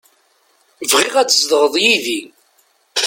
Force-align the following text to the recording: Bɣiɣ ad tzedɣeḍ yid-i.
Bɣiɣ 0.91 1.15
ad 1.21 1.29
tzedɣeḍ 1.29 1.75
yid-i. 1.83 2.19